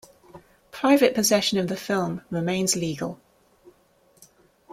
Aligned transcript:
Private 0.71 1.13
possession 1.13 1.59
of 1.59 1.67
the 1.67 1.77
film 1.77 2.23
remains 2.31 2.75
legal. 2.75 3.19